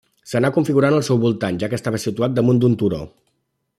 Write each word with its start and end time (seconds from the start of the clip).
S'anà 0.29 0.49
configurant 0.53 0.95
al 0.99 1.05
seu 1.09 1.19
voltant, 1.25 1.59
ja 1.65 1.69
que 1.73 1.79
estava 1.81 2.01
situat 2.07 2.35
damunt 2.39 2.63
d'un 2.65 2.79
turó. 2.85 3.03